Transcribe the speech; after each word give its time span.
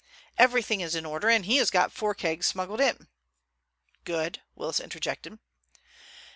Everything 0.35 0.81
is 0.81 0.95
in 0.95 1.05
order, 1.05 1.29
and 1.29 1.45
he 1.45 1.57
has 1.57 1.69
got 1.69 1.91
four 1.91 2.15
kegs 2.15 2.47
smuggled 2.47 2.81
in." 2.81 3.07
"Good," 4.03 4.41
Willis 4.55 4.79
interjected. 4.79 5.37